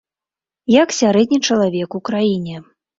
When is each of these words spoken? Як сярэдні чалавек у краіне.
Як 0.77 0.89
сярэдні 1.01 1.39
чалавек 1.47 1.89
у 2.03 2.05
краіне. 2.13 2.55